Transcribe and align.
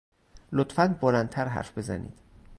لطفا 0.51 0.85
بلندتر 1.01 1.47
حرف 1.49 1.77
بزنید. 1.77 2.13